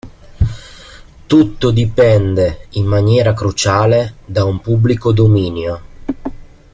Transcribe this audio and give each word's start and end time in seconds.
Tutto 1.27 1.69
dipende 1.69 2.65
in 2.71 2.87
maniera 2.87 3.33
cruciale 3.35 4.15
da 4.25 4.43
un 4.43 4.59
pubblico 4.59 5.11
dominio. 5.11 5.81